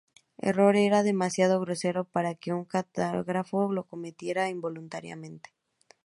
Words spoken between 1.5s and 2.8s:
grosero para que un